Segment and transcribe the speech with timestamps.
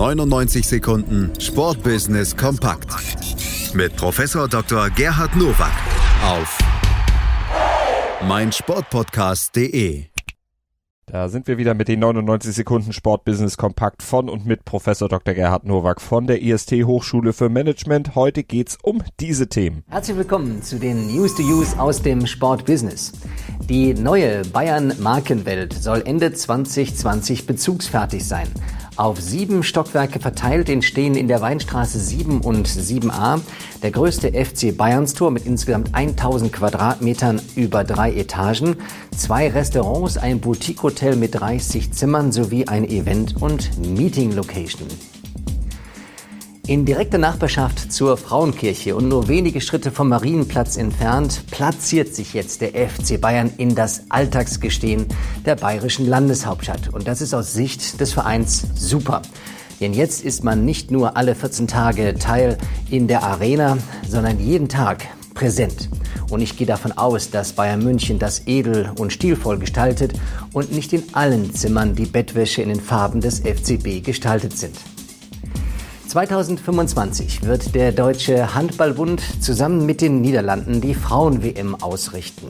[0.00, 2.88] 99 Sekunden Sportbusiness kompakt
[3.74, 4.88] mit Professor Dr.
[4.88, 5.74] Gerhard Nowak
[6.24, 6.58] auf
[8.26, 10.06] meinsportpodcast.de.
[11.04, 15.34] Da sind wir wieder mit den 99 Sekunden Sportbusiness kompakt von und mit Professor Dr.
[15.34, 18.14] Gerhard Nowak von der IST Hochschule für Management.
[18.14, 19.84] Heute geht's um diese Themen.
[19.86, 23.12] Herzlich willkommen zu den News to Use aus dem Sportbusiness.
[23.68, 28.48] Die neue Bayern Markenwelt soll Ende 2020 bezugsfertig sein.
[29.00, 33.40] Auf sieben Stockwerke verteilt entstehen in der Weinstraße 7 und 7a
[33.82, 38.76] der größte FC Bayerns Tour mit insgesamt 1000 Quadratmetern über drei Etagen,
[39.16, 44.88] zwei Restaurants, ein Boutique-Hotel mit 30 Zimmern sowie ein Event- und Meeting-Location.
[46.70, 52.60] In direkter Nachbarschaft zur Frauenkirche und nur wenige Schritte vom Marienplatz entfernt platziert sich jetzt
[52.60, 55.06] der FC Bayern in das Alltagsgestehen
[55.44, 56.94] der bayerischen Landeshauptstadt.
[56.94, 59.22] Und das ist aus Sicht des Vereins super.
[59.80, 62.56] Denn jetzt ist man nicht nur alle 14 Tage Teil
[62.88, 65.88] in der Arena, sondern jeden Tag präsent.
[66.30, 70.12] Und ich gehe davon aus, dass Bayern München das edel und stilvoll gestaltet
[70.52, 74.76] und nicht in allen Zimmern die Bettwäsche in den Farben des FCB gestaltet sind.
[76.10, 82.48] 2025 wird der Deutsche Handballbund zusammen mit den Niederlanden die Frauen-WM ausrichten.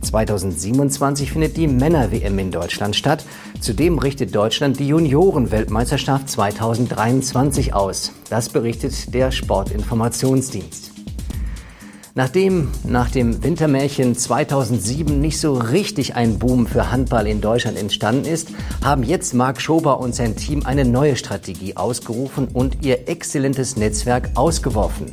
[0.00, 3.24] 2027 findet die Männer-WM in Deutschland statt.
[3.60, 8.10] Zudem richtet Deutschland die Junioren-Weltmeisterschaft 2023 aus.
[8.28, 10.95] Das berichtet der Sportinformationsdienst.
[12.18, 18.24] Nachdem nach dem Wintermärchen 2007 nicht so richtig ein Boom für Handball in Deutschland entstanden
[18.24, 18.48] ist,
[18.82, 24.30] haben jetzt Marc Schober und sein Team eine neue Strategie ausgerufen und ihr exzellentes Netzwerk
[24.34, 25.12] ausgeworfen.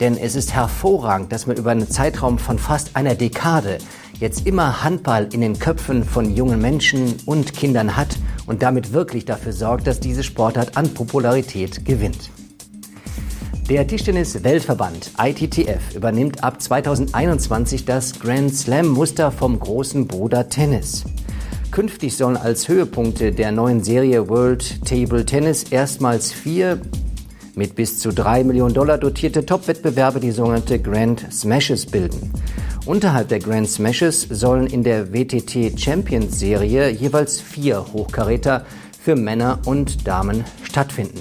[0.00, 3.78] Denn es ist hervorragend, dass man über einen Zeitraum von fast einer Dekade
[4.18, 9.24] jetzt immer Handball in den Köpfen von jungen Menschen und Kindern hat und damit wirklich
[9.24, 12.32] dafür sorgt, dass diese Sportart an Popularität gewinnt.
[13.70, 21.04] Der Tischtennis-Weltverband ITTF übernimmt ab 2021 das Grand Slam-Muster vom großen Bruder Tennis.
[21.70, 26.80] Künftig sollen als Höhepunkte der neuen Serie World Table Tennis erstmals vier
[27.54, 32.32] mit bis zu drei Millionen Dollar dotierte Top-Wettbewerbe die sogenannte Grand Smashes bilden.
[32.84, 38.66] Unterhalb der Grand Smashes sollen in der WTT Champions Serie jeweils vier Hochkaräter
[39.00, 41.20] für Männer und Damen stattfinden.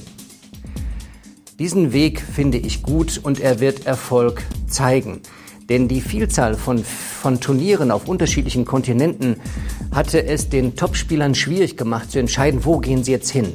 [1.61, 5.21] Diesen Weg finde ich gut und er wird Erfolg zeigen.
[5.69, 9.35] Denn die Vielzahl von, von Turnieren auf unterschiedlichen Kontinenten
[9.93, 13.53] hatte es den Topspielern schwierig gemacht zu entscheiden, wo gehen sie jetzt hin.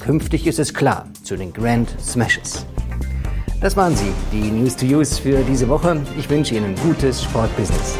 [0.00, 2.66] Künftig ist es klar zu den Grand Smashes.
[3.60, 6.04] Das waren sie, die News to Use für diese Woche.
[6.18, 7.98] Ich wünsche Ihnen gutes Sportbusiness.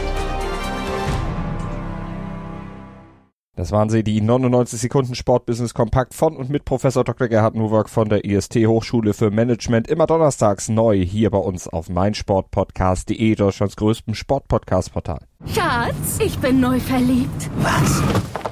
[3.62, 7.28] Das waren sie, die 99 Sekunden Sportbusiness Kompakt von und mit Professor Dr.
[7.28, 9.87] Gerhard Nowak von der IST Hochschule für Management.
[9.87, 15.21] Immer donnerstags neu hier bei uns auf meinsportpodcast.de, Deutschlands größtem Sportpodcast-Portal.
[15.47, 17.51] Schatz, ich bin neu verliebt.
[17.59, 18.03] Was?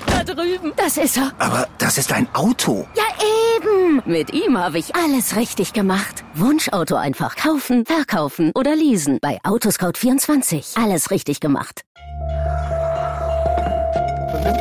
[0.07, 0.75] Da drüben.
[0.77, 1.33] Das ist er.
[1.41, 2.87] Aber das ist ein Auto.
[2.97, 3.03] Ja,
[3.57, 4.03] eben.
[4.05, 6.23] Mit ihm habe ich alles richtig gemacht.
[6.35, 9.19] Wunschauto einfach kaufen, verkaufen oder leasen.
[9.21, 10.81] Bei Autoscout24.
[10.81, 11.83] Alles richtig gemacht.